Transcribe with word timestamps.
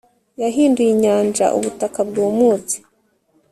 yahinduye 0.41 0.89
inyanja 0.95 1.45
ubutaka 1.57 1.99
bwumutse 2.09 2.75